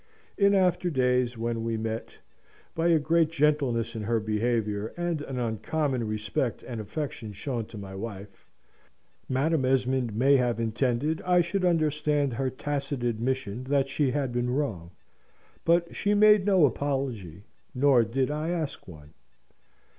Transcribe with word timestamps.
In 0.35 0.55
after 0.55 0.89
days, 0.89 1.37
when 1.37 1.61
we 1.63 1.77
met, 1.77 2.17
by 2.73 2.87
a 2.87 2.97
great 2.97 3.29
gentleness 3.29 3.95
in 3.95 4.01
her 4.01 4.19
behaviour, 4.19 4.87
and 4.97 5.21
an 5.21 5.37
uncommon 5.37 6.07
respect 6.07 6.63
and 6.63 6.81
affection 6.81 7.33
shown 7.33 7.65
to 7.67 7.77
my 7.77 7.93
wife, 7.93 8.47
Madam 9.29 9.63
Esmond 9.63 10.15
may 10.15 10.37
have 10.37 10.59
intended 10.59 11.21
I 11.21 11.41
should 11.41 11.63
understand 11.63 12.33
her 12.33 12.49
tacit 12.49 13.03
admission 13.03 13.65
that 13.65 13.89
she 13.89 14.09
had 14.09 14.31
been 14.31 14.49
wrong; 14.49 14.89
but 15.65 15.95
she 15.95 16.15
made 16.15 16.47
no 16.47 16.65
apology, 16.65 17.43
nor 17.75 18.03
did 18.03 18.31
I 18.31 18.49
ask 18.49 18.87
one. 18.87 19.13